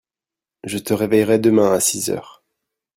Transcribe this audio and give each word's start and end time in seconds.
je 0.63 0.79
te 0.79 0.95
réveillerai 0.95 1.37
demain 1.37 1.73
à 1.73 1.79
six 1.79 2.09
heures. 2.09 2.43